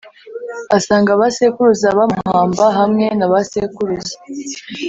[0.77, 4.15] asanga ba sekuruza bamuhamba hamwe na ba sekuruza